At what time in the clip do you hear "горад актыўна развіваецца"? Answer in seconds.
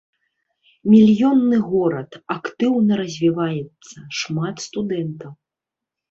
1.71-3.95